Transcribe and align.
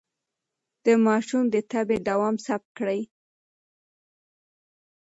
د 0.85 0.87
ماشوم 1.05 1.43
د 1.53 1.55
تبه 1.71 1.97
دوام 2.09 2.35
ثبت 2.45 2.69
کړئ. 2.77 3.01